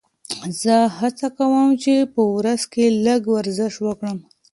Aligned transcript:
زه 0.61 0.75
هڅه 0.99 1.27
کوم 1.37 1.69
چې 1.83 1.93
په 2.13 2.21
ورځ 2.35 2.61
کې 2.73 2.85
لږ 3.05 3.21
ورزش 3.35 3.73
وکړم. 3.85 4.17